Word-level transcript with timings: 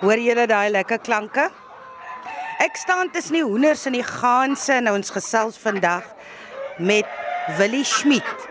Hoor 0.00 0.20
julle 0.20 0.46
daai 0.50 0.70
lekker 0.74 1.00
klanke? 1.04 1.48
Ek 2.62 2.76
staan 2.80 3.10
tussen 3.12 3.38
die 3.38 3.44
hoenders 3.44 3.84
en 3.88 3.96
die 3.96 4.04
ganse 4.06 4.72
en 4.78 4.90
ons 4.92 5.12
gesels 5.12 5.58
vandag 5.60 6.04
met 6.78 7.08
Willie 7.58 7.84
Schmidt 7.84 8.48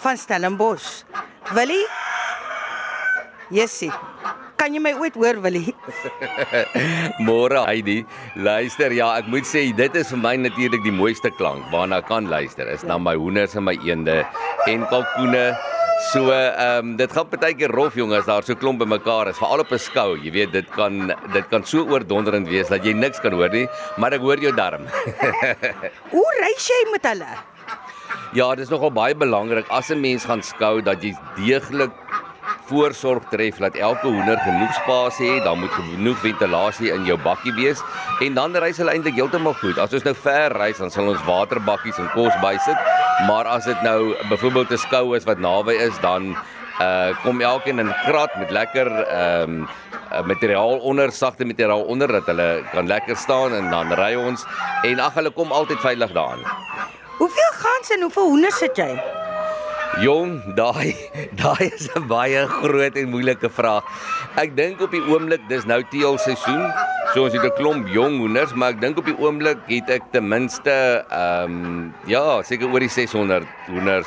van 0.00 0.16
Stellenbosch. 0.16 1.02
Willie? 1.54 1.86
Jessie. 3.50 3.90
Kan 4.60 4.74
jy 4.76 4.80
my 4.84 4.92
ooit 5.00 5.16
hoor, 5.16 5.40
Willie? 5.40 5.72
Môre 7.26 7.64
Heidi, 7.64 8.02
luister, 8.36 8.92
ja, 8.92 9.08
ek 9.16 9.30
moet 9.32 9.48
sê 9.48 9.62
dit 9.76 9.96
is 9.96 10.12
vir 10.12 10.20
my 10.20 10.34
natuurlik 10.36 10.84
die 10.84 10.92
mooiste 10.94 11.32
klank 11.38 11.64
waarna 11.72 12.02
kan 12.04 12.28
luister. 12.28 12.68
Is 12.68 12.84
na 12.84 12.98
my 13.00 13.16
hoenders 13.16 13.56
en 13.56 13.64
my 13.66 13.74
eende 13.86 14.20
en 14.68 14.84
kalkoene. 14.92 15.50
So 16.08 16.30
ehm 16.32 16.78
um, 16.78 16.96
dit 16.96 17.12
gaan 17.12 17.28
partykeer 17.28 17.70
rof 17.70 17.94
jongens, 17.94 18.24
daar 18.24 18.42
so 18.42 18.56
klomp 18.56 18.80
bymekaar 18.80 19.28
is, 19.28 19.38
veral 19.38 19.60
op 19.60 19.72
'n 19.72 19.78
skou. 19.78 20.16
Jy 20.16 20.32
weet, 20.32 20.52
dit 20.52 20.68
kan 20.70 21.12
dit 21.32 21.46
kan 21.48 21.64
so 21.64 21.84
oordonderend 21.84 22.48
wees 22.48 22.68
dat 22.68 22.84
jy 22.84 22.92
niks 22.92 23.20
kan 23.20 23.32
hoor 23.32 23.52
nie, 23.52 23.68
maar 23.96 24.12
ek 24.12 24.20
hoor 24.20 24.40
jou 24.40 24.54
darm. 24.54 24.88
Hoe 26.14 26.30
reis 26.40 26.68
jy 26.68 26.90
met 26.90 27.04
hulle? 27.04 27.32
ja, 28.32 28.48
dit 28.54 28.64
is 28.64 28.70
nogal 28.70 28.92
baie 28.94 29.14
belangrik 29.14 29.66
as 29.68 29.90
'n 29.90 30.00
mens 30.00 30.24
gaan 30.24 30.42
skou 30.42 30.80
dat 30.82 31.02
jy 31.02 31.14
deeglik 31.36 31.90
voorsorg 32.70 33.24
tref 33.30 33.58
dat 33.58 33.74
elke 33.74 34.06
hoender 34.06 34.38
genoeg 34.38 34.74
spasie 34.74 35.30
het, 35.30 35.44
dan 35.44 35.58
moet 35.58 35.70
genoeg 35.70 36.18
ventilasie 36.18 36.92
in 36.92 37.04
jou 37.04 37.18
bakkie 37.18 37.52
wees 37.52 37.82
en 38.20 38.34
dan 38.34 38.56
reis 38.56 38.76
hulle 38.76 38.92
eintlik 38.92 39.14
heeltemal 39.14 39.54
goed. 39.54 39.78
As 39.78 39.92
ons 39.92 40.06
nou 40.06 40.14
ver 40.14 40.52
reis, 40.52 40.78
dan 40.78 40.90
sal 40.90 41.08
ons 41.08 41.24
waterbakkies 41.26 41.98
en 41.98 42.10
kos 42.14 42.34
bysit, 42.42 42.78
maar 43.26 43.44
as 43.44 43.64
dit 43.64 43.82
nou 43.82 44.14
byvoorbeeld 44.28 44.70
'n 44.70 44.76
skou 44.76 45.16
is 45.16 45.24
wat 45.24 45.38
naby 45.38 45.72
is, 45.72 46.00
dan 46.00 46.36
uh 46.80 47.12
kom 47.22 47.40
elkeen 47.40 47.78
in 47.78 47.88
'n 47.88 48.00
krat 48.06 48.36
met 48.36 48.50
lekker 48.50 48.88
ehm 48.88 49.66
um, 50.12 50.26
materiaal 50.26 50.78
onder 50.78 51.12
sagte 51.12 51.44
materiaal 51.44 51.82
onder 51.82 52.08
dat 52.12 52.26
hulle 52.26 52.64
kan 52.72 52.86
lekker 52.86 53.16
staan 53.16 53.54
en 53.54 53.70
dan 53.70 53.92
ry 53.92 54.14
ons 54.14 54.44
en 54.82 54.98
ag 54.98 55.14
hulle 55.14 55.30
kom 55.30 55.52
altyd 55.52 55.80
veilig 55.80 56.12
daaraan. 56.12 56.42
Hoeveel 57.18 57.52
ganse 57.52 57.94
en 57.94 58.00
hoeveel 58.00 58.28
hoenders 58.28 58.60
het 58.60 58.76
jy? 58.76 59.02
Jong, 59.98 60.54
daai 60.54 60.96
daai 61.42 61.70
is 61.74 61.88
'n 61.94 62.06
baie 62.06 62.46
groot 62.46 62.94
en 62.96 63.10
moeilike 63.10 63.50
vraag. 63.50 63.84
Ek 64.34 64.56
dink 64.56 64.80
op 64.80 64.90
die 64.90 65.02
oomblik 65.02 65.42
dis 65.48 65.64
nou 65.64 65.82
teelseisoen. 65.90 66.72
So 67.10 67.24
ons 67.26 67.34
het 67.34 67.42
'n 67.42 67.56
klomp 67.58 67.88
jong 67.88 68.18
hoenders, 68.22 68.52
maar 68.54 68.70
ek 68.70 68.80
dink 68.80 68.98
op 68.98 69.04
die 69.04 69.18
oomblik 69.18 69.58
het 69.66 69.90
ek 69.90 70.02
ten 70.12 70.28
minste 70.28 71.04
ehm 71.10 71.50
um, 71.50 71.94
ja, 72.06 72.42
seker 72.42 72.70
oor 72.70 72.78
die 72.78 72.88
600 72.88 73.46
hoenders. 73.66 74.06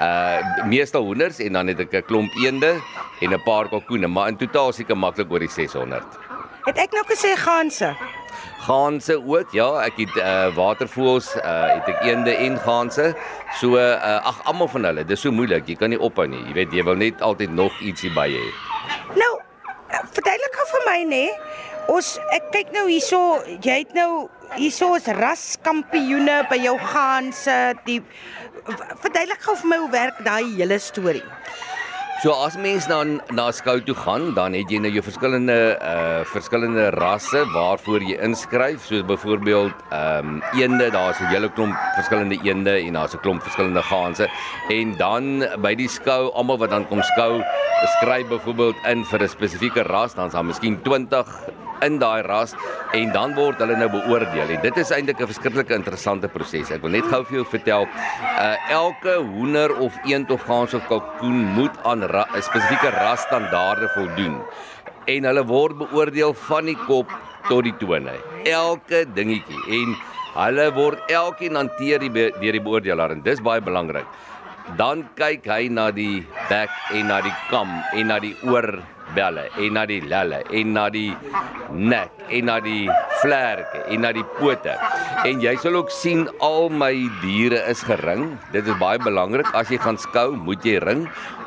Uh 0.00 0.66
meestal 0.68 1.02
hoenders 1.02 1.38
en 1.38 1.52
dan 1.52 1.66
het 1.66 1.80
ek 1.80 1.92
'n 1.92 2.02
klomp 2.04 2.30
eende 2.44 2.76
en 3.20 3.32
'n 3.32 3.42
paar 3.44 3.68
kalkoene, 3.68 4.08
maar 4.08 4.28
in 4.28 4.36
totaal 4.36 4.72
seker 4.72 4.96
maklik 4.96 5.30
oor 5.32 5.38
die 5.38 5.48
600. 5.48 6.04
Het 6.64 6.78
ek 6.78 6.92
nou 6.92 7.04
gesê 7.08 7.32
ganse? 7.36 7.96
Ganse 8.58 9.14
ook, 9.24 9.48
ja, 9.52 9.80
ek 9.88 9.96
het 9.96 10.16
uh 10.16 10.54
watervoëls, 10.54 11.36
uh 11.36 11.80
het 11.80 11.88
ek 11.88 12.02
eende 12.02 12.36
en 12.36 12.58
ganse. 12.58 13.14
So 13.60 13.76
uh 13.76 14.20
ag 14.24 14.44
almal 14.44 14.68
van 14.68 14.84
hulle, 14.84 15.04
dis 15.04 15.20
so 15.20 15.32
moeilik, 15.32 15.66
jy 15.66 15.76
kan 15.76 15.88
nie 15.88 16.00
ophou 16.00 16.26
nie. 16.26 16.44
Jy 16.44 16.52
weet 16.52 16.72
jy 16.72 16.84
wil 16.84 16.96
net 16.96 17.20
altyd 17.22 17.50
nog 17.50 17.72
ietsie 17.80 18.12
by 18.12 18.28
hê. 18.28 18.46
Nou, 19.16 19.40
verduidelik 20.12 20.54
gou 20.54 20.66
vir 20.76 20.92
my 20.92 21.04
nê. 21.08 21.26
Ons 21.88 22.18
ek 22.36 22.50
kyk 22.52 22.74
nou 22.74 22.84
hierso, 22.84 23.18
jy 23.64 23.78
het 23.80 23.94
nou 23.96 24.28
hierso 24.58 24.90
is 24.98 25.06
raskampioene 25.16 26.42
by 26.50 26.58
jou 26.60 26.74
ganse. 26.90 27.56
Die 27.86 28.02
verduidelik 29.00 29.40
gou 29.40 29.56
vir 29.62 29.70
my 29.72 29.78
hoe 29.84 29.90
werk 29.94 30.20
daai 30.26 30.44
hele 30.58 30.76
storie. 30.84 31.24
So 32.18 32.34
as 32.34 32.56
mens 32.58 32.82
dan 32.90 33.20
na 33.30 33.46
skou 33.54 33.76
toe 33.86 33.94
gaan, 33.94 34.32
dan 34.34 34.52
het 34.58 34.72
jy 34.74 34.80
nou 34.82 34.90
jou 34.90 35.04
verskillende 35.06 35.56
uh 35.78 36.24
verskillende 36.26 36.88
rasse 36.96 37.44
waarvoor 37.54 38.02
jy 38.02 38.16
inskryf, 38.26 38.88
soos 38.90 39.04
byvoorbeeld 39.06 39.84
ehm 39.88 40.32
um, 40.34 40.42
eende, 40.58 40.90
daar's 40.90 41.20
'n 41.20 41.30
hele 41.30 41.48
klomp 41.48 41.76
verskillende 41.94 42.36
eende 42.42 42.74
en 42.82 42.98
daar's 42.98 43.14
'n 43.14 43.22
klomp 43.22 43.42
verskillende 43.42 43.82
ganse. 43.82 44.28
En 44.68 44.96
dan 44.96 45.46
by 45.62 45.74
die 45.74 45.88
skou, 45.88 46.32
almal 46.34 46.58
wat 46.58 46.70
dan 46.70 46.88
kom 46.88 47.02
skou, 47.02 47.40
skryf 47.96 48.26
byvoorbeeld 48.28 48.76
in 48.84 49.04
vir 49.04 49.22
'n 49.22 49.28
spesifieke 49.28 49.82
ras, 49.82 50.14
dan's 50.14 50.32
daar 50.32 50.44
miskien 50.44 50.82
20 50.82 51.26
in 51.86 51.98
daai 51.98 52.22
ras 52.26 52.54
en 52.96 53.12
dan 53.12 53.34
word 53.36 53.60
hulle 53.62 53.76
nou 53.78 53.88
beoordeel. 53.92 54.54
En 54.56 54.62
dit 54.62 54.76
is 54.76 54.90
eintlik 54.90 55.20
'n 55.20 55.30
verskriklike 55.32 55.74
interessante 55.74 56.28
proses. 56.28 56.70
Ek 56.70 56.82
wil 56.82 56.90
net 56.90 57.04
gou 57.04 57.24
vir 57.24 57.36
jou 57.38 57.44
vertel, 57.44 57.86
uh 58.38 58.56
elke 58.70 59.14
hoender 59.16 59.76
of 59.78 59.94
eend 60.04 60.30
of 60.30 60.42
gans 60.42 60.74
of 60.74 60.86
kalkoen 60.88 61.44
moet 61.54 61.76
aan 61.84 62.04
'n 62.04 62.42
spesifieke 62.42 62.90
rasstandaarde 62.90 63.88
voldoen. 63.94 64.42
En 65.06 65.24
hulle 65.24 65.44
word 65.44 65.78
beoordeel 65.78 66.34
van 66.34 66.64
die 66.64 66.78
kop 66.86 67.10
tot 67.48 67.64
die 67.64 67.76
tone. 67.80 68.12
Elke 68.44 69.04
dingetjie 69.14 69.62
en 69.80 69.96
hulle 70.34 70.72
word 70.74 70.98
elkeen 71.10 71.56
hanteer 71.56 71.98
die 71.98 72.10
deur 72.10 72.52
die 72.52 72.60
beoordelaar 72.60 73.10
en 73.10 73.22
dis 73.22 73.40
baie 73.40 73.60
belangrik. 73.60 74.06
Dan 74.76 75.08
kyk 75.16 75.48
hy 75.48 75.68
na 75.72 75.88
die 75.94 76.20
bek 76.50 76.72
en 76.92 77.08
na 77.08 77.22
die 77.24 77.34
kam 77.48 77.70
en 77.96 78.10
na 78.12 78.18
die 78.20 78.34
oor 78.44 78.82
belle 79.16 79.46
en 79.56 79.72
na 79.72 79.86
die 79.88 80.02
lelle 80.04 80.42
en 80.52 80.74
na 80.76 80.88
die 80.92 81.14
nek 81.72 82.12
en 82.28 82.48
na 82.50 82.58
die 82.60 82.84
vlerke 83.22 83.80
en 83.88 84.04
na 84.04 84.12
die 84.12 84.26
pote. 84.36 84.76
En 85.24 85.40
jy 85.40 85.54
sal 85.62 85.78
ook 85.80 85.90
sien 85.94 86.26
al 86.44 86.68
my 86.68 86.92
diere 87.22 87.62
is 87.70 87.80
gering. 87.86 88.34
Dit 88.52 88.68
is 88.68 88.78
baie 88.82 89.00
belangrik 89.00 89.48
as 89.56 89.72
jy 89.72 89.80
gaan 89.80 89.98
skou, 90.00 90.34
moet 90.36 90.64
jy 90.66 90.76
ring. 90.84 91.06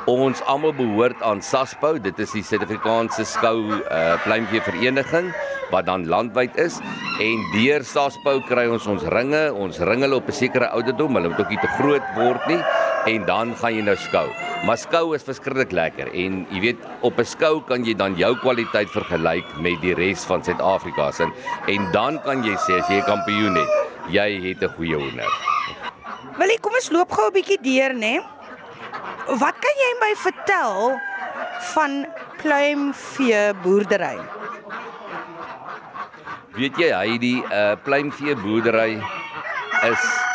Ons 0.10 0.42
almal 0.50 0.74
behoort 0.74 1.22
aan 1.22 1.44
SASPO, 1.46 2.00
dit 2.02 2.20
is 2.24 2.32
die 2.34 2.42
Suid-Afrikaanse 2.42 3.22
Skou 3.30 3.70
uh 3.70 4.16
Pluimvee 4.26 4.64
Vereniging 4.66 5.30
wat 5.72 5.86
dan 5.88 6.08
landwyd 6.10 6.58
is 6.60 6.80
en 7.24 7.44
deur 7.54 7.86
SASPO 7.86 8.40
kry 8.50 8.66
ons 8.68 8.88
ons 8.90 9.06
ringe, 9.14 9.44
ons 9.54 9.78
ring 9.88 10.02
hulle 10.04 10.18
op 10.18 10.28
'n 10.28 10.36
sekere 10.36 10.74
ouderdom, 10.74 11.16
hulle 11.16 11.30
moet 11.30 11.40
ook 11.40 11.54
nie 11.54 11.62
te 11.62 11.72
groot 11.78 12.08
word 12.18 12.48
nie 12.50 12.60
en 13.06 13.26
dan 13.26 13.56
gaan 13.56 13.76
jy 13.76 13.84
nou 13.86 13.96
skou. 13.98 14.28
Maar 14.66 14.78
skou 14.78 15.16
is 15.16 15.26
verskriklik 15.26 15.72
lekker 15.74 16.12
en 16.14 16.44
jy 16.54 16.60
weet 16.62 16.82
op 17.02 17.20
'n 17.20 17.26
skou 17.26 17.62
kan 17.66 17.86
jy 17.86 17.94
dan 17.94 18.16
jou 18.16 18.36
kwaliteit 18.36 18.90
vergelyk 18.90 19.46
met 19.60 19.82
die 19.82 19.94
res 19.94 20.26
van 20.26 20.44
Suid-Afrika 20.44 21.12
se 21.12 21.26
en 21.68 21.92
dan 21.92 22.20
kan 22.22 22.44
jy 22.44 22.56
sê 22.56 22.80
as 22.80 22.90
jy 22.90 23.02
'n 23.02 23.06
kampioen 23.06 23.56
het, 23.56 23.70
jy 24.10 24.30
het 24.50 24.62
'n 24.64 24.74
goeie 24.78 24.96
hoender. 24.96 25.32
Wil 26.38 26.50
jy 26.50 26.58
kom 26.62 26.74
ons 26.74 26.92
loop 26.92 27.12
gou 27.12 27.28
'n 27.28 27.34
bietjie 27.34 27.62
deur, 27.62 27.94
nê? 27.94 28.22
Wat 29.28 29.56
kan 29.60 29.76
jy 29.84 29.92
my 30.00 30.16
vertel 30.16 31.00
van 31.74 32.06
pluimvee 32.42 33.54
boerdery? 33.64 34.20
Weet 36.56 36.78
jy 36.78 36.92
hy 36.92 37.18
die 37.18 37.44
uh 37.52 37.76
pluimvee 37.84 38.36
boerdery 38.36 39.02
is 39.84 40.31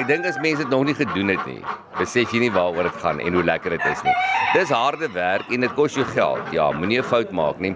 ek 0.00 0.06
dink 0.08 0.24
as 0.24 0.38
mense 0.40 0.62
dit 0.62 0.70
nog 0.72 0.86
nie 0.88 0.96
gedoen 0.96 1.34
het 1.34 1.42
nie, 1.44 1.60
besef 1.98 2.32
jy 2.32 2.40
nie 2.46 2.52
waaroor 2.54 2.88
dit 2.88 3.00
gaan 3.02 3.18
en 3.20 3.34
hoe 3.36 3.42
lekker 3.44 3.74
dit 3.76 3.86
is 3.90 4.00
nie. 4.06 4.14
Dis 4.54 4.72
harde 4.72 5.10
werk 5.12 5.50
en 5.52 5.66
dit 5.66 5.74
kos 5.76 5.98
jou 5.98 6.06
geld. 6.14 6.46
Ja, 6.56 6.70
moenie 6.72 7.00
'n 7.00 7.10
fout 7.10 7.32
maak 7.32 7.60
nie. 7.60 7.74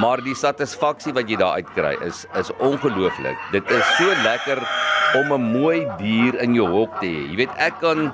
Maar 0.00 0.22
die 0.24 0.34
satisfaksie 0.34 1.12
wat 1.12 1.28
jy 1.28 1.36
daar 1.36 1.60
uitkry 1.60 1.96
is 2.00 2.24
is 2.40 2.50
ongelooflik. 2.58 3.36
Dit 3.52 3.70
is 3.70 3.84
so 3.98 4.08
lekker 4.24 4.58
om 5.20 5.32
'n 5.32 5.52
mooi 5.60 5.86
dier 5.98 6.40
in 6.40 6.54
jou 6.54 6.68
hok 6.68 7.00
te 7.00 7.06
hê. 7.06 7.30
Jy 7.30 7.36
weet 7.36 7.54
ek 7.58 7.80
kan 7.80 8.12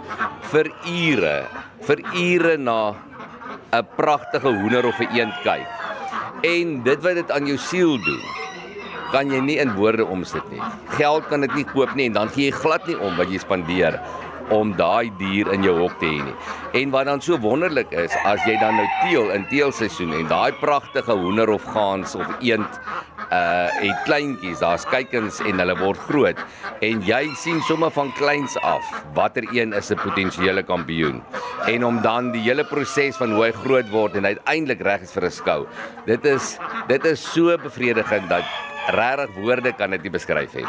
vir 0.50 0.66
ure, 0.86 1.46
vir 1.86 1.98
ure 2.14 2.56
na 2.56 2.94
'n 3.72 3.86
pragtige 3.96 4.50
hoender 4.50 4.86
of 4.86 4.98
'n 4.98 5.08
eend 5.14 5.34
kyk. 5.42 5.66
En 6.42 6.82
dit 6.82 7.02
wat 7.02 7.14
dit 7.14 7.30
aan 7.30 7.46
jou 7.46 7.56
siel 7.56 7.98
doen, 8.02 8.41
kan 9.12 9.30
jy 9.30 9.40
nie 9.44 9.58
in 9.62 9.74
woorde 9.76 10.04
omsit 10.08 10.44
nie. 10.50 10.60
Geld 10.96 11.28
kan 11.30 11.44
dit 11.44 11.54
nie 11.60 11.68
koop 11.72 11.94
nie 11.98 12.08
en 12.10 12.20
dan 12.20 12.32
gee 12.34 12.50
jy 12.50 12.58
glad 12.62 12.88
nie 12.88 12.98
om 12.98 13.16
wat 13.20 13.32
jy 13.32 13.40
spandeer 13.42 14.00
om 14.52 14.72
daai 14.76 15.10
dier 15.20 15.48
in 15.54 15.64
jou 15.64 15.74
hok 15.78 15.94
te 16.00 16.08
hê 16.08 16.24
nie. 16.26 16.34
En 16.82 16.92
wat 16.94 17.08
dan 17.08 17.22
so 17.24 17.38
wonderlik 17.40 17.92
is, 17.92 18.14
as 18.28 18.42
jy 18.48 18.56
dan 18.60 18.76
nou 18.80 18.86
teel 19.02 19.30
in 19.36 19.46
teelseisoen 19.52 20.14
en 20.18 20.28
daai 20.30 20.52
pragtige 20.60 21.16
hoender 21.16 21.52
of 21.54 21.64
gans 21.74 22.16
of 22.18 22.28
eend 22.40 22.80
uh 23.32 23.68
het 23.82 24.02
kleintjies, 24.04 24.60
daar's 24.60 24.84
kykens 24.84 25.40
en 25.40 25.60
hulle 25.62 25.76
word 25.80 26.00
groot 26.08 26.38
en 26.84 27.00
jy 27.06 27.22
sien 27.40 27.60
sommer 27.68 27.90
van 27.94 28.12
kleins 28.18 28.56
af 28.66 28.84
watter 29.16 29.46
een 29.56 29.72
is 29.72 29.90
'n 29.90 30.00
potensiële 30.02 30.62
kampioen. 30.62 31.22
En 31.66 31.84
om 31.84 32.02
dan 32.02 32.32
die 32.32 32.42
hele 32.42 32.64
proses 32.64 33.16
van 33.16 33.32
hoe 33.32 33.44
hy 33.44 33.52
groot 33.52 33.88
word 33.90 34.14
en 34.14 34.26
uiteindelik 34.26 34.80
reg 34.80 35.00
is 35.02 35.12
vir 35.12 35.24
'n 35.24 35.30
skou. 35.30 35.66
Dit 36.06 36.24
is 36.24 36.58
dit 36.88 37.04
is 37.04 37.32
so 37.32 37.56
bevredigend 37.56 38.28
dat 38.28 38.44
regtig 38.86 39.34
woorde 39.34 39.72
kan 39.72 39.90
dit 39.90 40.02
nie 40.02 40.10
beskryf 40.10 40.54
nie. 40.54 40.66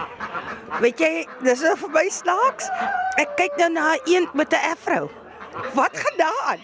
Weet 0.82 1.00
jy, 1.00 1.28
dis 1.42 1.62
nou 1.62 1.76
vir 1.78 1.90
my 1.90 2.10
snaaks. 2.10 2.70
Ek 3.18 3.36
kyk 3.38 3.58
nou 3.58 3.70
na 3.70 3.94
'n 3.94 4.00
eend 4.06 4.34
met 4.34 4.54
'n 4.54 4.72
afro. 4.72 5.23
Wat 5.74 5.94
gedaan? 5.94 6.60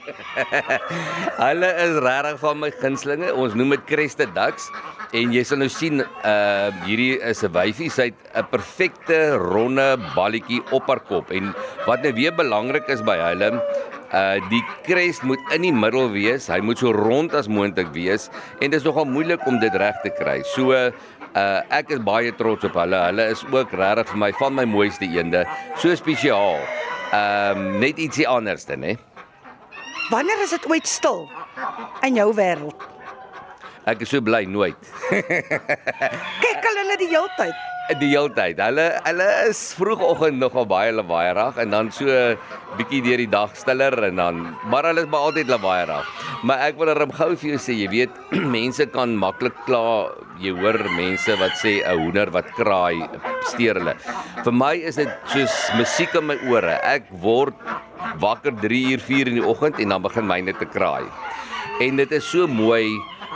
Hulle 1.45 1.69
is 1.85 1.99
regtig 2.03 2.39
van 2.41 2.59
my 2.59 2.71
gunstlinge. 2.81 3.29
Ons 3.33 3.53
noem 3.57 3.75
dit 3.77 3.85
crested 3.89 4.33
ducks 4.37 4.69
en 5.17 5.33
jy 5.33 5.43
sal 5.45 5.61
nou 5.61 5.69
sien 5.73 6.03
uh 6.03 6.69
hierdie 6.85 7.17
is 7.25 7.43
'n 7.43 7.53
wyfie, 7.53 7.89
sy 7.89 8.09
het 8.09 8.19
'n 8.35 8.49
perfekte 8.51 9.37
ronde 9.37 9.97
balletjie 10.15 10.61
op 10.71 10.87
haar 10.87 11.01
kop 11.01 11.31
en 11.31 11.53
wat 11.85 12.03
nou 12.03 12.13
weer 12.13 12.33
belangrik 12.33 12.89
is 12.89 13.01
by 13.01 13.17
hulle 13.17 13.61
Uh 14.09 14.41
die 14.49 14.63
crest 14.81 15.21
moet 15.21 15.41
in 15.53 15.61
die 15.61 15.73
middel 15.73 16.09
wees. 16.09 16.47
Hy 16.49 16.57
moet 16.65 16.81
so 16.81 16.89
rond 16.89 17.33
as 17.37 17.47
moontlik 17.47 17.91
wees 17.93 18.29
en 18.57 18.71
dit 18.71 18.79
is 18.79 18.85
nogal 18.87 19.05
moeilik 19.05 19.45
om 19.45 19.59
dit 19.61 19.75
reg 19.77 20.01
te 20.01 20.09
kry. 20.09 20.41
So 20.55 20.73
uh 20.73 21.61
ek 21.69 21.93
is 21.93 22.01
baie 22.01 22.33
trots 22.33 22.65
op 22.65 22.73
hulle. 22.73 22.97
Hulle 23.05 23.29
is 23.29 23.45
ook 23.53 23.69
regtig 23.77 24.09
vir 24.09 24.21
my 24.25 24.31
van 24.41 24.55
my 24.57 24.65
mooiste 24.65 25.05
eende. 25.05 25.45
So 25.77 25.93
spesiaal. 25.93 26.57
Ehm 27.09 27.57
um, 27.57 27.79
net 27.81 27.97
ietsie 27.97 28.27
anderste, 28.29 28.75
né? 28.77 28.97
Wanneer 30.09 30.43
is 30.43 30.53
dit 30.53 30.65
ooit 30.69 30.87
stil 30.87 31.25
in 32.05 32.15
jou 32.17 32.29
wêreld? 32.35 32.87
Ek 33.89 34.01
is 34.05 34.11
so 34.13 34.21
bly 34.21 34.43
nooit. 34.45 34.91
Kyk 35.09 36.65
hulle 36.65 36.97
die 37.01 37.09
hele 37.09 37.29
tyd. 37.37 37.68
Die 37.89 38.11
hele 38.11 38.29
tyd. 38.29 38.59
Hulle 38.61 38.83
hulle 39.01 39.27
is 39.49 39.59
vroegoggend 39.73 40.37
nogal 40.37 40.67
baie 40.69 40.91
lawaaierig 40.93 41.55
en 41.63 41.71
dan 41.73 41.87
so 41.89 42.05
bietjie 42.77 42.99
deur 43.01 43.17
die 43.17 43.31
dag 43.31 43.55
stiller 43.57 43.95
en 44.05 44.19
dan 44.21 44.43
maar 44.69 44.85
hulle 44.85 45.07
is 45.07 45.09
maar 45.09 45.25
altyd 45.31 45.49
lawaaierig. 45.49 46.11
Maar 46.45 46.67
ek 46.67 46.77
wil 46.77 46.91
hom 46.93 47.15
gou 47.17 47.31
vir 47.33 47.55
jou 47.55 47.61
sê, 47.63 47.73
jy 47.79 47.87
weet, 47.89 48.19
mense 48.57 48.85
kan 48.93 49.15
maklik 49.17 49.57
kla. 49.65 50.13
Jy 50.37 50.53
hoor 50.59 50.77
mense 50.99 51.33
wat 51.41 51.57
sê 51.57 51.79
'n 51.81 51.97
hoender 51.97 52.29
wat 52.29 52.53
kraai 52.59 53.09
steur 53.49 53.81
hulle. 53.81 53.97
Vir 54.45 54.53
my 54.53 54.75
is 54.77 55.01
dit 55.01 55.09
soos 55.33 55.57
musiek 55.73 56.13
in 56.13 56.29
my 56.29 56.37
ore. 56.45 56.77
Ek 56.85 57.09
word 57.25 57.57
wakker 58.21 58.53
3 58.53 58.83
uur 58.93 59.01
4 59.01 59.33
in 59.33 59.41
die 59.41 59.49
oggend 59.49 59.81
en 59.81 59.89
dan 59.89 60.05
begin 60.05 60.29
myne 60.29 60.53
te 60.53 60.69
kraai. 60.69 61.09
En 61.81 61.97
dit 61.97 62.11
is 62.11 62.23
so 62.23 62.45
mooi. 62.45 62.85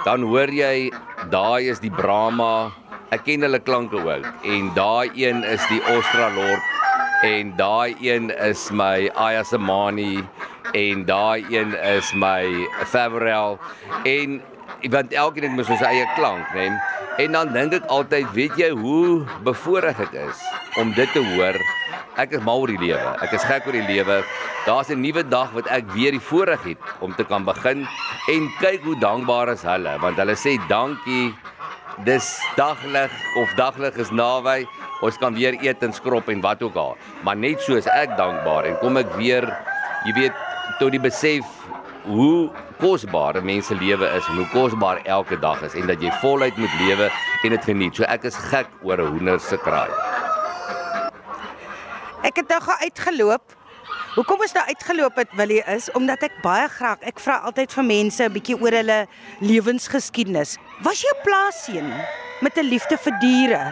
Dan 0.06 0.22
hoor 0.30 0.52
jy 0.52 0.92
daai 1.32 1.72
is 1.72 1.80
die 1.80 1.90
Brahma 1.90 2.83
ek 3.14 3.28
ken 3.28 3.46
hulle 3.46 3.60
klanke 3.62 4.00
ook 4.02 4.30
en 4.56 4.70
daai 4.78 5.12
een 5.14 5.44
is 5.46 5.62
die 5.70 5.82
Australord 5.94 7.26
en 7.28 7.52
daai 7.60 7.94
een 8.02 8.32
is 8.50 8.70
my 8.72 9.10
Ayasamani 9.14 10.24
en 10.74 11.06
daai 11.06 11.46
een 11.54 11.76
is 11.94 12.10
my 12.18 12.42
Favorel 12.90 13.60
en 14.10 14.42
want 14.90 15.14
elkeen 15.14 15.46
het 15.48 15.56
mos 15.56 15.70
sy 15.70 15.88
eie 15.88 16.08
klank, 16.18 16.50
né? 16.58 16.72
En 17.22 17.36
dan 17.38 17.54
dink 17.54 17.76
ek 17.78 17.86
altyd, 17.94 18.26
weet 18.36 18.58
jy 18.60 18.72
hoe 18.76 19.24
bevoorreg 19.46 20.00
ek 20.08 20.18
is 20.26 20.42
om 20.82 20.92
dit 20.98 21.12
te 21.14 21.22
hoor. 21.34 21.60
Ek 22.20 22.34
is 22.36 22.44
mal 22.46 22.62
oor 22.62 22.74
die 22.74 22.82
lewe. 22.82 23.14
Ek 23.24 23.36
is 23.38 23.46
gek 23.48 23.70
oor 23.70 23.78
die 23.78 23.86
lewe. 23.86 24.24
Daar's 24.66 24.90
'n 24.90 25.02
nuwe 25.02 25.24
dag 25.24 25.54
wat 25.54 25.68
ek 25.68 25.86
weer 25.94 26.12
die 26.12 26.20
voorreg 26.20 26.64
het 26.64 26.82
om 27.00 27.14
te 27.16 27.24
kan 27.24 27.44
begin 27.46 27.88
en 28.28 28.52
kyk 28.60 28.84
hoe 28.84 29.00
dankbaar 29.00 29.50
is 29.54 29.62
hulle 29.62 30.00
want 30.00 30.18
hulle 30.18 30.36
sê 30.36 30.56
dankie 30.68 31.36
dis 32.06 32.42
daglig 32.58 33.12
of 33.38 33.54
daglig 33.56 33.98
is 34.02 34.12
naby. 34.12 34.64
Ons 35.02 35.18
kan 35.22 35.36
weer 35.36 35.58
eet 35.62 35.84
en 35.84 35.94
skrop 35.94 36.30
en 36.30 36.42
wat 36.42 36.64
ook 36.64 36.76
al. 36.76 36.98
Maar 37.24 37.38
net 37.38 37.62
so 37.62 37.78
is 37.78 37.90
ek 37.92 38.18
dankbaar 38.18 38.66
en 38.66 38.78
kom 38.82 38.98
ek 38.98 39.12
weer, 39.20 39.46
jy 40.08 40.14
weet, 40.18 40.34
tot 40.80 40.94
die 40.96 41.02
besef 41.02 41.46
hoe 42.04 42.50
kosbaar 42.80 43.38
'n 43.38 43.46
mens 43.46 43.68
se 43.68 43.76
lewe 43.76 44.08
is 44.18 44.28
en 44.28 44.36
hoe 44.36 44.50
kosbaar 44.52 45.00
elke 45.06 45.40
dag 45.40 45.62
is 45.62 45.74
en 45.74 45.88
dat 45.88 46.02
jy 46.02 46.12
voluit 46.22 46.58
moet 46.58 46.74
lewe 46.80 47.12
en 47.44 47.50
dit 47.50 47.64
geniet. 47.64 47.96
So 47.96 48.04
ek 48.04 48.24
is 48.24 48.36
gek 48.36 48.68
oor 48.82 48.98
'n 48.98 49.08
hoender 49.08 49.40
se 49.40 49.58
kraai. 49.58 49.90
Ek 52.24 52.36
het 52.36 52.48
nou 52.48 52.62
uitgeloop. 52.80 53.63
Hoekom 54.14 54.44
is 54.46 54.52
nou 54.54 54.62
uitgeloop 54.70 55.16
het 55.18 55.32
wil 55.34 55.50
jy 55.50 55.62
is 55.74 55.88
omdat 55.98 56.22
ek 56.28 56.36
baie 56.44 56.68
graag 56.70 57.02
ek 57.10 57.18
vra 57.18 57.40
altyd 57.50 57.72
vir 57.74 57.86
mense 57.88 58.22
'n 58.22 58.34
bietjie 58.36 58.58
oor 58.62 58.76
hulle 58.78 59.08
lewensgeskiedenis. 59.42 60.58
Was 60.86 61.02
jy 61.02 61.10
'n 61.10 61.24
plaasseun 61.26 61.90
met 62.42 62.54
'n 62.58 62.70
liefde 62.70 62.98
vir 62.98 63.14
diere? 63.22 63.64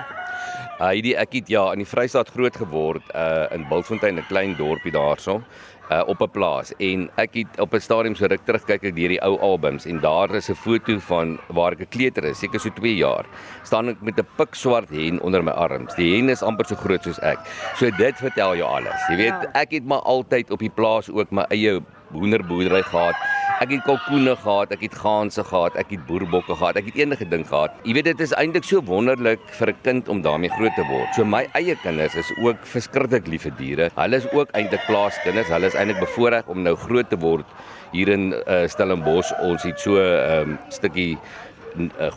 Heidi, 0.80 1.14
ek 1.14 1.34
het 1.34 1.48
ja 1.48 1.72
in 1.74 1.86
die 1.86 1.86
Vrystaat 1.86 2.34
groot 2.34 2.58
geword, 2.58 3.04
uh 3.14 3.54
in 3.54 3.68
Bultfontein, 3.70 4.18
'n 4.18 4.26
klein 4.28 4.56
dorpie 4.58 4.92
daarso 4.92 5.44
uh, 5.92 6.04
op 6.08 6.22
'n 6.22 6.32
plaas 6.32 6.74
en 6.80 7.10
ek 7.16 7.34
het 7.34 7.60
op 7.60 7.74
'n 7.74 7.80
stadium 7.80 8.16
so 8.16 8.26
ruk 8.26 8.46
terug 8.46 8.64
kyk 8.66 8.84
ek 8.84 8.96
deur 8.96 9.10
die 9.10 9.22
ou 9.22 9.38
albums 9.40 9.86
en 9.86 10.00
daar 10.00 10.36
is 10.36 10.50
'n 10.50 10.56
foto 10.56 11.00
van 11.00 11.40
waar 11.48 11.72
ek 11.72 11.82
'n 11.82 11.90
kleuter 11.90 12.24
is, 12.24 12.40
seker 12.40 12.60
so 12.60 12.70
2 12.70 12.96
jaar. 12.96 13.26
staan 13.64 13.90
ek 13.90 14.02
met 14.02 14.20
'n 14.20 14.28
pikswart 14.38 14.90
hen 14.90 15.22
onder 15.22 15.44
my 15.44 15.52
arms. 15.52 15.96
Die 15.96 16.16
hen 16.16 16.30
is 16.30 16.44
amper 16.44 16.66
so 16.66 16.76
groot 16.76 17.04
soos 17.04 17.20
ek. 17.20 17.40
So 17.76 17.90
dit 17.90 18.16
vertel 18.18 18.56
jou 18.56 18.68
alles. 18.68 19.02
Jy 19.10 19.16
weet, 19.16 19.28
ja. 19.42 19.52
ek 19.54 19.72
het 19.72 19.86
maar 19.86 20.02
altyd 20.02 20.52
op 20.52 20.60
die 20.60 20.70
plaas 20.70 21.10
ook 21.10 21.32
my 21.32 21.46
eie 21.50 21.80
hoenderboerdery 22.12 22.82
gehad. 22.84 23.16
Ek 23.60 23.72
het 23.74 23.84
kalkoene 23.84 24.36
gehad, 24.40 24.72
ek 24.72 24.86
het 24.86 24.96
gaanse 24.96 25.44
gehad, 25.44 25.76
ek 25.80 25.92
het 25.92 26.06
boerbokke 26.08 26.56
gehad, 26.56 26.78
ek 26.80 26.88
het 26.92 27.02
enige 27.02 27.28
ding 27.28 27.44
gehad. 27.48 27.76
Jy 27.84 27.94
weet 27.98 28.08
dit 28.12 28.24
is 28.24 28.34
eintlik 28.40 28.66
so 28.68 28.80
wonderlik 28.88 29.44
vir 29.60 29.74
'n 29.74 29.82
kind 29.84 30.10
om 30.10 30.22
daarmee 30.22 30.50
groot 30.56 30.76
te 30.76 30.86
word. 30.88 31.14
So 31.16 31.26
my 31.26 31.44
eie 31.54 31.76
kinders 31.84 32.16
is 32.16 32.32
ook 32.40 32.58
verskriklik 32.64 33.28
lief 33.28 33.44
vir 33.44 33.56
diere. 33.58 33.92
Hulle 33.96 34.16
is 34.16 34.32
ook 34.32 34.50
eintlik 34.54 34.86
plaaskinders. 34.88 35.50
Hulle 35.50 35.68
is 35.68 35.76
eintlik 35.76 36.00
bevoorreg 36.00 36.48
om 36.48 36.64
nou 36.64 36.76
groot 36.76 37.10
te 37.10 37.18
word 37.18 37.46
hier 37.92 38.10
in 38.10 38.34
uh, 38.34 38.68
Stellenbosch. 38.68 39.32
Ons 39.42 39.64
het 39.64 39.80
so 39.80 39.98
'n 39.98 40.00
um, 40.00 40.58
ehm, 40.58 40.58
stukkie 40.70 41.18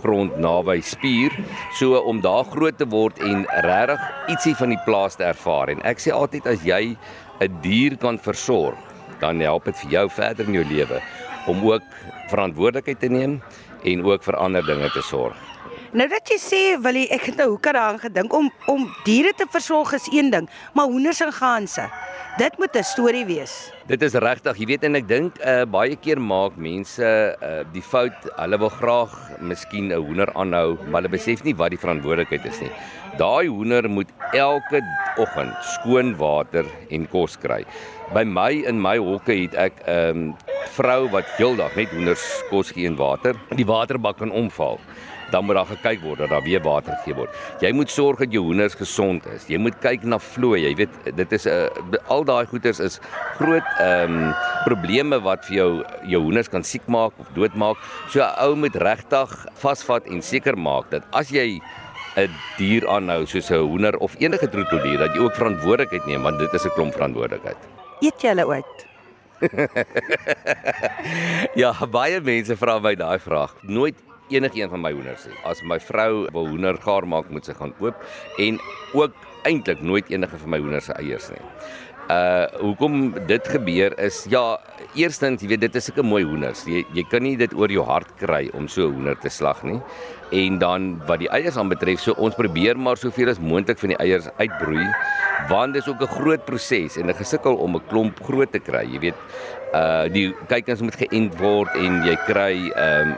grond 0.03 0.37
naby 0.37 0.81
Spier 0.81 1.31
so 1.79 1.99
om 1.99 2.21
daar 2.21 2.45
groot 2.45 2.79
te 2.79 2.87
word 2.87 3.19
en 3.19 3.47
regtig 3.47 4.01
ietsie 4.29 4.55
van 4.55 4.69
die 4.69 4.81
plaas 4.85 5.17
te 5.17 5.25
ervaar 5.25 5.69
en 5.69 5.83
ek 5.83 5.99
sê 6.03 6.11
altyd 6.11 6.47
as 6.47 6.65
jy 6.65 6.97
'n 7.41 7.61
dier 7.63 7.97
kan 7.97 8.19
versorg 8.19 8.94
dan 9.21 9.41
help 9.41 9.65
dit 9.65 9.77
vir 9.77 9.91
jou 9.91 10.07
verder 10.11 10.47
in 10.47 10.53
jou 10.53 10.65
lewe 10.65 11.01
om 11.47 11.61
ook 11.65 11.83
verantwoordelikheid 12.33 13.01
te 13.01 13.09
neem 13.09 13.43
en 13.85 14.05
ook 14.05 14.23
vir 14.25 14.37
ander 14.37 14.65
dinge 14.65 14.91
te 14.91 15.03
sorg. 15.03 15.37
Nou 15.95 16.09
dat 16.09 16.27
jy 16.27 16.39
sê 16.43 16.63
wil 16.83 16.97
jy 16.99 17.05
ek 17.15 17.29
het 17.31 17.37
nou 17.39 17.53
hoekom 17.53 17.77
daaraan 17.77 18.01
gedink 18.03 18.33
om 18.35 18.51
om 18.67 18.89
diere 19.05 19.35
te 19.37 19.47
versorg 19.51 19.93
is 19.95 20.09
een 20.11 20.31
ding, 20.31 20.49
maar 20.75 20.91
hoenders 20.91 21.21
en 21.21 21.33
ganse. 21.33 21.89
Dit 22.39 22.59
moet 22.59 22.77
'n 22.77 22.83
storie 22.83 23.25
wees. 23.25 23.74
Dit 23.85 24.01
is 24.01 24.15
regtig, 24.17 24.57
jy 24.57 24.67
weet 24.71 24.85
en 24.89 24.97
ek 24.97 25.05
dink 25.11 25.39
uh, 25.45 25.67
baie 25.69 25.93
keer 26.01 26.17
maak 26.17 26.55
mense 26.57 27.05
uh, 27.05 27.51
die 27.75 27.83
fout, 27.85 28.31
hulle 28.39 28.59
wil 28.63 28.71
graag 28.73 29.13
miskien 29.45 29.93
'n 29.93 29.99
hoender 30.07 30.33
aanhou, 30.33 30.79
maar 30.89 31.03
hulle 31.03 31.13
besef 31.13 31.45
nie 31.45 31.53
wat 31.53 31.75
die 31.75 31.81
verantwoordelikheid 31.83 32.49
is 32.49 32.63
nie. 32.65 32.71
Daai 33.21 33.45
hoender 33.53 33.85
moet 33.93 34.09
elke 34.33 34.81
oggend 35.21 35.53
skoon 35.75 36.17
water 36.17 36.65
en 36.89 37.05
kos 37.13 37.37
kry. 37.37 37.61
By 38.17 38.25
my 38.25 38.65
in 38.65 38.81
my 38.81 38.97
hokke 38.97 39.37
het 39.43 39.55
ek 39.55 39.85
'n 39.85 39.93
um, 39.93 40.35
vrou 40.75 41.11
wat 41.13 41.29
heeldag 41.37 41.77
net 41.77 41.93
hoenders 41.93 42.25
kos 42.49 42.73
gee 42.73 42.89
en 42.89 42.97
water. 42.97 43.37
Die 43.53 43.69
waterbak 43.69 44.17
kan 44.19 44.33
omval. 44.33 44.81
Dan 45.31 45.45
moet 45.45 45.57
daar 45.57 45.67
gekyk 45.67 46.03
word 46.03 46.19
dat 46.19 46.31
daar 46.31 46.43
weer 46.43 46.63
water 46.63 46.95
gegee 47.01 47.15
word. 47.15 47.31
Jy 47.61 47.73
moet 47.73 47.91
sorg 47.91 48.19
dat 48.19 48.33
jou 48.33 48.45
hoenders 48.45 48.77
gesond 48.79 49.27
is. 49.33 49.47
Jy 49.49 49.59
moet 49.59 49.79
kyk 49.83 50.05
na 50.05 50.19
vloei. 50.19 50.61
Jy 50.63 50.75
weet 50.75 51.17
dit 51.17 51.33
is 51.33 51.47
'n 51.47 51.51
uh, 51.51 51.99
al 52.09 52.25
daai 52.25 52.47
goeters 52.47 52.81
is 52.81 53.01
groot 53.39 53.67
ehm 53.81 54.17
um, 54.17 54.35
probleme 54.65 55.21
wat 55.21 55.45
vir 55.49 55.57
jou 55.57 55.85
jou 56.09 56.21
hoenders 56.23 56.49
kan 56.49 56.65
siek 56.65 56.87
maak 56.87 57.13
of 57.19 57.29
doodmaak. 57.35 57.77
So 58.09 58.21
'n 58.21 58.33
ou 58.45 58.57
moet 58.57 58.77
regtig 58.77 59.31
vasvat 59.55 60.07
en 60.07 60.23
seker 60.23 60.57
maak 60.57 60.91
dat 60.91 61.03
as 61.13 61.31
jy 61.31 61.61
'n 62.17 62.31
dier 62.59 62.89
aanhou 62.89 63.27
soos 63.27 63.51
'n 63.51 63.59
hoender 63.59 63.97
of 63.99 64.17
enige 64.19 64.49
troeteldier 64.49 64.99
dat 64.99 65.15
jy 65.15 65.21
ook 65.21 65.35
verantwoordelikheid 65.35 66.07
neem 66.07 66.23
want 66.23 66.39
dit 66.39 66.55
is 66.55 66.65
'n 66.65 66.75
klomp 66.75 66.93
verantwoordelikheid. 66.93 67.59
Eet 68.01 68.23
jy 68.23 68.29
hulle 68.29 68.47
ooit? 68.47 68.87
ja, 71.63 71.73
baie 71.87 72.21
mense 72.21 72.57
vra 72.57 72.79
my 72.79 72.95
daai 72.95 73.19
vraag. 73.19 73.55
Nooit 73.63 73.97
enigiemand 74.29 74.71
van 74.71 74.81
my 74.81 74.93
hoenders 74.93 75.27
nie. 75.27 75.37
As 75.45 75.63
my 75.63 75.81
vrou 75.81 76.29
wil 76.33 76.49
hoender 76.49 76.79
gaar 76.81 77.07
maak, 77.07 77.31
moet 77.31 77.45
sy 77.45 77.55
gaan 77.59 77.75
oop 77.81 77.95
en 78.39 78.59
ook 78.95 79.13
eintlik 79.45 79.83
nooit 79.85 80.11
enige 80.11 80.39
van 80.39 80.51
my 80.51 80.61
hoenders 80.63 80.89
se 80.89 80.97
eiers 80.97 81.29
nie. 81.35 81.43
Uh 82.05 82.45
hoekom 82.61 83.15
dit 83.27 83.47
gebeur 83.49 83.95
is 83.99 84.27
ja, 84.29 84.59
eerstens, 84.93 85.41
jy 85.41 85.49
weet 85.55 85.63
dit 85.63 85.77
is 85.79 85.87
sulke 85.89 86.03
mooi 86.05 86.21
hoenders. 86.25 86.67
Jy 86.69 86.83
jy 86.93 87.05
kan 87.09 87.25
nie 87.25 87.37
dit 87.41 87.55
oor 87.57 87.73
jou 87.73 87.85
hart 87.89 88.11
kry 88.21 88.51
om 88.53 88.69
so 88.69 88.89
'n 88.89 88.93
hoender 88.93 89.17
te 89.17 89.31
slag 89.33 89.63
nie. 89.65 89.81
En 90.33 90.59
dan 90.59 91.01
wat 91.07 91.21
die 91.21 91.31
eiers 91.31 91.57
aanbetref, 91.57 92.01
so 92.01 92.13
ons 92.13 92.35
probeer 92.35 92.77
maar 92.77 92.97
soveel 92.97 93.31
as 93.31 93.39
moontlik 93.39 93.79
van 93.79 93.89
die 93.89 93.99
eiers 93.99 94.29
uitbroei 94.37 94.85
want 95.49 95.75
dit 95.75 95.83
is 95.83 95.89
ook 95.89 96.03
'n 96.03 96.15
groot 96.19 96.45
proses 96.45 96.97
en 96.97 97.09
'n 97.09 97.15
gesukkel 97.15 97.55
om 97.55 97.77
'n 97.77 97.87
klomp 97.89 98.23
groot 98.23 98.53
te 98.53 98.59
kry. 98.59 98.85
Jy 98.93 98.99
weet, 98.99 99.15
uh 99.75 100.07
die 100.13 100.35
kykens 100.47 100.81
moet 100.81 100.95
geënt 100.95 101.35
word 101.39 101.75
en 101.75 102.03
jy 102.07 102.17
kry 102.27 102.71
ehm 102.71 103.11
um, 103.11 103.17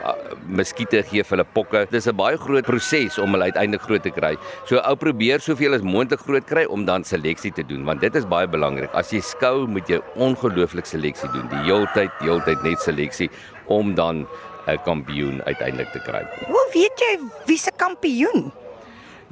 muskiete 0.57 1.03
gee 1.03 1.23
vir 1.23 1.37
hulle 1.37 1.47
pokke. 1.53 1.85
Dit 1.85 1.93
is 1.93 2.07
'n 2.07 2.15
baie 2.15 2.37
groot 2.37 2.65
proses 2.65 3.17
om 3.17 3.31
hulle 3.31 3.43
uiteindelik 3.43 3.81
groot 3.81 4.03
te 4.03 4.09
kry. 4.09 4.35
So 4.65 4.77
ou 4.77 4.95
probeer 4.95 5.39
soveel 5.39 5.73
as 5.73 5.81
moontlik 5.81 6.19
groot 6.19 6.45
kry 6.45 6.65
om 6.65 6.85
dan 6.85 7.03
seleksie 7.03 7.51
te 7.51 7.63
doen 7.63 7.85
want 7.85 8.01
dit 8.01 8.15
is 8.15 8.25
baie 8.25 8.47
belangrik. 8.47 8.89
As 8.93 9.11
jy 9.11 9.21
skou, 9.21 9.67
moet 9.67 9.87
jy 9.87 9.99
ongelooflik 10.15 10.85
seleksie 10.85 11.29
doen. 11.31 11.47
Die 11.49 11.71
heeltyd, 11.71 12.11
die 12.19 12.29
heeltyd 12.29 12.63
net 12.63 12.79
seleksie 12.79 13.29
om 13.67 13.95
dan 13.95 14.27
'n 14.67 14.79
kampioen 14.83 15.43
uiteindelik 15.43 15.91
te 15.91 15.99
kry. 15.99 16.23
Hoe 16.47 16.67
weet 16.73 16.99
jy 16.99 17.19
wie 17.45 17.57
se 17.57 17.71
kampioen? 17.75 18.51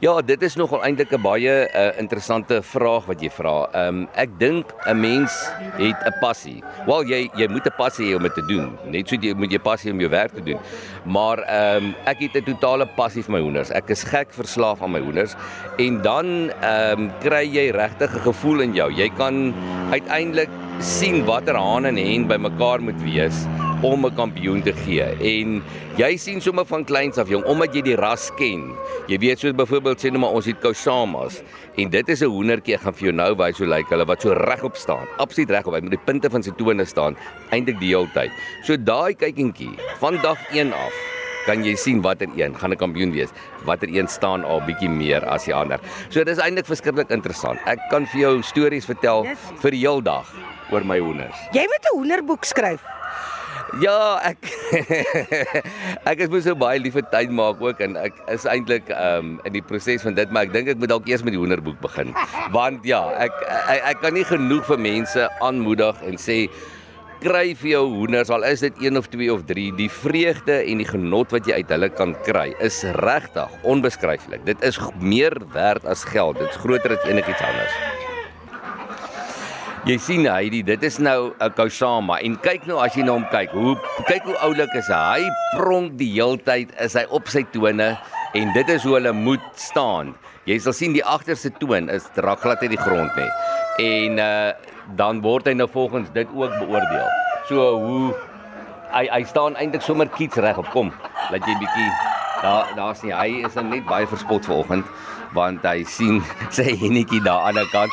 Ja, 0.04 0.18
dit 0.20 0.42
is 0.44 0.58
nogal 0.60 0.82
eintlik 0.84 1.14
'n 1.16 1.22
baie 1.24 1.52
uh, 1.72 2.00
interessante 2.00 2.58
vraag 2.62 3.06
wat 3.08 3.22
jy 3.24 3.30
vra. 3.32 3.54
Ehm 3.72 3.88
um, 3.88 4.08
ek 4.14 4.30
dink 4.40 4.74
'n 4.92 5.00
mens 5.00 5.32
het 5.80 5.96
'n 6.04 6.20
passie. 6.20 6.64
Wel 6.86 7.04
jy 7.08 7.30
jy 7.32 7.48
moet 7.48 7.64
'n 7.66 7.76
passie 7.78 8.12
hê 8.12 8.16
om 8.18 8.24
dit 8.24 8.34
te 8.34 8.44
doen. 8.46 8.76
Net 8.92 9.08
so 9.08 9.16
jy 9.16 9.34
moet 9.34 9.52
jy 9.52 9.60
passie 9.60 9.92
om 9.92 10.00
jou 10.00 10.10
werk 10.10 10.34
te 10.36 10.44
doen. 10.44 10.60
Maar 11.06 11.40
ehm 11.40 11.86
um, 11.86 11.96
ek 12.06 12.20
het 12.20 12.36
'n 12.36 12.44
totale 12.44 12.86
passie 12.86 13.24
vir 13.24 13.32
my 13.32 13.40
hoenders. 13.40 13.72
Ek 13.72 13.90
is 13.90 14.04
gek 14.04 14.34
verslaaf 14.34 14.82
aan 14.82 14.92
my 14.92 15.00
hoenders 15.00 15.36
en 15.78 16.02
dan 16.02 16.52
ehm 16.62 17.00
um, 17.00 17.12
kry 17.22 17.48
jy 17.48 17.72
regtig 17.72 18.12
'n 18.12 18.20
gevoel 18.20 18.60
in 18.60 18.74
jou. 18.74 18.92
Jy 18.92 19.10
kan 19.16 19.54
uiteindelik 19.92 20.50
sien 20.80 21.24
watter 21.26 21.56
haan 21.56 21.86
en 21.86 21.96
hen 21.96 22.28
bymekaar 22.28 22.82
moet 22.82 23.02
wees 23.02 23.48
om 23.86 24.06
'n 24.06 24.16
kampioen 24.16 24.62
te 24.62 24.74
gee. 24.74 25.06
En 25.22 25.62
jy 25.98 26.18
sien 26.18 26.42
sommer 26.42 26.66
van 26.66 26.84
kleins 26.84 27.18
af 27.18 27.30
jong, 27.30 27.46
omdat 27.46 27.74
jy 27.74 27.82
die 27.82 27.96
ras 27.96 28.32
ken. 28.36 28.74
Jy 29.08 29.18
weet 29.20 29.40
soos 29.40 29.54
byvoorbeeld 29.54 30.02
sê 30.02 30.10
nou 30.10 30.20
maar 30.20 30.34
ons 30.34 30.46
het 30.46 30.60
Kousamas 30.60 31.42
en 31.78 31.90
dit 31.90 32.10
is 32.10 32.22
'n 32.22 32.26
hoendertjie, 32.26 32.76
ek 32.76 32.82
gaan 32.82 32.94
vir 32.94 33.04
jou 33.04 33.14
nou 33.14 33.36
wys 33.36 33.58
hoe 33.58 33.68
lyk 33.68 33.90
hulle 33.90 34.06
wat 34.06 34.22
so 34.22 34.34
regop 34.34 34.76
staan. 34.76 35.08
Absoluut 35.18 35.50
regop, 35.50 35.74
hy 35.74 35.82
met 35.82 35.92
die 35.92 36.06
punte 36.06 36.30
van 36.30 36.44
sy 36.44 36.52
tone 36.58 36.86
staan 36.86 37.16
eintlik 37.52 37.80
die 37.80 37.96
hele 37.96 38.10
tyd. 38.14 38.32
So 38.64 38.78
daai 38.78 39.14
kykentjie 39.14 39.78
van 40.00 40.18
dag 40.22 40.38
1 40.52 40.74
af 40.74 40.94
kan 41.46 41.64
jy 41.64 41.76
sien 41.76 42.02
watter 42.02 42.28
een 42.36 42.56
gaan 42.58 42.72
'n 42.72 42.78
kampioen 42.78 43.12
wees. 43.12 43.30
Watter 43.66 43.90
een 43.90 44.08
staan 44.08 44.44
al 44.44 44.62
bietjie 44.62 44.90
meer 44.90 45.26
as 45.26 45.46
die 45.46 45.54
ander. 45.54 45.80
So 46.10 46.24
dis 46.24 46.38
eintlik 46.38 46.66
verskriklik 46.66 47.10
interessant. 47.10 47.60
Ek 47.66 47.80
kan 47.90 48.06
vir 48.06 48.22
jou 48.22 48.42
stories 48.42 48.86
vertel 48.86 49.26
vir 49.62 49.72
die 49.72 49.80
heel 49.80 50.02
dag 50.02 50.26
oor 50.72 50.84
my 50.84 51.00
hoenders. 51.00 51.38
Jy 51.52 51.68
moet 51.68 51.86
'n 51.86 51.98
hoenderboek 51.98 52.44
skryf. 52.44 52.82
Ja, 53.82 54.22
ek 54.24 54.46
ek 56.12 56.22
is 56.24 56.30
mos 56.32 56.46
so 56.46 56.56
baie 56.60 56.80
lief 56.80 56.96
vir 56.96 57.08
tyd 57.12 57.34
maak 57.34 57.62
ook 57.64 57.82
en 57.84 57.98
ek 58.00 58.18
is 58.32 58.46
eintlik 58.50 58.92
um 58.94 59.36
in 59.48 59.58
die 59.58 59.64
proses 59.66 60.06
van 60.06 60.16
dit, 60.18 60.32
maar 60.32 60.48
ek 60.48 60.54
dink 60.54 60.72
ek 60.72 60.80
moet 60.82 60.94
dalk 60.94 61.10
eers 61.10 61.26
met 61.26 61.36
die 61.36 61.42
hoenderboek 61.42 61.82
begin. 61.84 62.14
Want 62.56 62.86
ja, 62.88 63.02
ek 63.26 63.36
ek, 63.50 63.82
ek 63.96 64.02
kan 64.06 64.16
nie 64.16 64.26
genoeg 64.28 64.64
vir 64.70 64.82
mense 64.86 65.28
aanmoedig 65.44 66.02
en 66.08 66.22
sê 66.22 66.46
kry 67.26 67.56
vir 67.58 67.72
jou 67.72 67.84
hoenders 67.96 68.30
al 68.30 68.46
is 68.46 68.62
dit 68.62 68.86
1 68.86 69.00
of 69.00 69.10
2 69.10 69.32
of 69.34 69.46
3 69.50 69.68
die 69.80 69.90
vreugde 69.90 70.60
en 70.62 70.84
die 70.84 70.90
genot 70.90 71.34
wat 71.34 71.50
jy 71.50 71.62
uit 71.64 71.74
hulle 71.74 71.90
kan 71.98 72.14
kry 72.28 72.52
is 72.64 72.84
regtig 73.02 73.60
onbeskryflik. 73.66 74.46
Dit 74.46 74.62
is 74.68 74.80
meer 75.02 75.36
werd 75.56 75.88
as 75.90 76.06
geld. 76.06 76.38
Dit 76.44 76.54
is 76.54 76.62
groter 76.62 77.00
as 77.00 77.10
enigiets 77.10 77.42
anders 77.42 78.15
Jy 79.86 80.00
sien 80.02 80.24
Heidi, 80.26 80.64
dit 80.66 80.82
is 80.82 80.96
nou 80.98 81.36
'n 81.38 81.52
Kousama 81.54 82.18
en 82.18 82.36
kyk 82.42 82.64
nou 82.66 82.80
as 82.82 82.96
jy 82.98 83.04
na 83.06 83.12
hom 83.12 83.26
kyk, 83.30 83.52
hoe 83.54 83.76
kyk 84.08 84.24
hoe 84.26 84.38
oulik 84.42 84.74
is 84.74 84.88
hy. 84.90 85.22
Hy 85.22 85.30
pronk 85.60 85.94
die 86.00 86.10
heeltyd, 86.10 86.74
is 86.82 86.96
hy 86.98 87.06
op 87.14 87.30
sy 87.30 87.44
tone 87.54 87.94
en 88.34 88.54
dit 88.54 88.70
is 88.70 88.82
hoe 88.82 88.96
hulle 88.98 89.14
moet 89.14 89.46
staan. 89.54 90.16
Jy 90.46 90.58
sal 90.58 90.74
sien 90.74 90.94
die 90.94 91.06
agterste 91.06 91.52
toon 91.60 91.90
is 91.90 92.10
raak 92.16 92.42
glad 92.42 92.64
uit 92.66 92.74
die 92.74 92.82
grond 92.82 93.14
nê. 93.14 93.30
En 93.78 94.18
uh 94.18 94.54
dan 94.98 95.22
word 95.22 95.46
hy 95.46 95.54
nou 95.54 95.70
volgens 95.70 96.10
dit 96.14 96.28
ook 96.34 96.58
beoordeel. 96.60 97.10
So 97.48 97.78
hoe 97.78 98.16
hy 98.90 99.06
hy 99.06 99.24
staan 99.24 99.56
eintlik 99.56 99.82
sommer 99.82 100.10
kiets 100.10 100.38
reg 100.38 100.58
op 100.58 100.70
kom. 100.74 100.92
Laat 101.30 101.46
jy 101.46 101.58
bietjie 101.62 102.15
daar 102.46 102.72
daar's 102.78 103.02
nie 103.06 103.14
hy 103.16 103.30
is 103.48 103.58
nou 103.58 103.66
net 103.72 103.86
baie 103.90 104.08
verspot 104.10 104.46
vanoggend 104.46 104.86
want 105.36 105.66
hy 105.68 105.84
sien 105.90 106.22
sy 106.58 106.68
hennetjie 106.80 107.22
daar 107.26 107.50
aan 107.50 107.58
die 107.60 107.68
kant. 107.74 107.92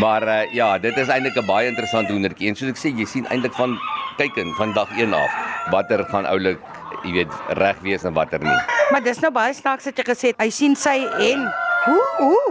Maar 0.00 0.26
uh, 0.28 0.38
ja, 0.54 0.74
dit 0.78 0.96
is 0.98 1.10
eintlik 1.10 1.36
'n 1.40 1.46
baie 1.46 1.68
interessante 1.70 2.12
hoendertjie 2.12 2.48
en 2.50 2.56
soos 2.58 2.70
ek 2.74 2.80
sê, 2.80 2.92
jy 2.94 3.06
sien 3.06 3.26
eintlik 3.30 3.54
van 3.58 3.78
kykin 4.18 4.52
van 4.58 4.74
dag 4.74 4.90
1 4.98 5.14
af 5.14 5.32
watter 5.72 6.04
gaan 6.10 6.26
oulik, 6.26 6.60
jy 7.02 7.12
weet, 7.18 7.32
reg 7.58 7.78
wees 7.82 8.04
en 8.04 8.14
watter 8.14 8.42
nie. 8.42 8.58
Maar 8.92 9.02
dis 9.02 9.20
nou 9.24 9.32
baie 9.32 9.54
snaaks 9.54 9.88
dat 9.90 9.98
jy 9.98 10.04
gesê 10.10 10.32
het 10.32 10.42
hy 10.44 10.50
sien 10.50 10.76
sy 10.76 10.96
en 11.30 11.48
hoe 11.86 12.06
hoe 12.18 12.46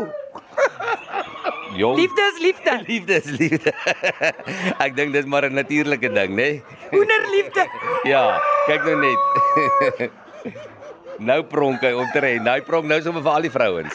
Jong. 1.79 1.95
liefde 1.98 2.24
is 2.33 2.39
liefde. 2.41 2.74
liefde 2.91 3.13
is 3.22 3.29
liefde. 3.39 3.72
ek 4.86 4.95
dink 4.95 5.13
dis 5.13 5.25
maar 5.25 5.48
'n 5.50 5.55
natuurlike 5.55 6.10
ding, 6.10 6.36
né? 6.36 6.36
Nee? 6.36 6.63
Hoenderliefde. 6.91 7.67
Ja, 8.03 8.39
kyk 8.67 8.83
nou 8.86 8.98
net. 9.07 10.72
Nou 11.20 11.43
pronk 11.43 11.82
hy 11.86 11.93
om 11.98 12.10
te 12.13 12.20
ren. 12.24 12.48
Hy 12.48 12.62
pronk 12.65 12.86
nou 12.89 13.01
sommer 13.05 13.24
vir 13.25 13.32
al 13.34 13.41
die 13.48 13.53
vrouens. 13.53 13.93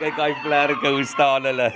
kyk 0.00 0.20
hy 0.20 0.32
vlerke 0.42 0.88
hoe 0.92 1.06
staan 1.08 1.48
hulle. 1.48 1.72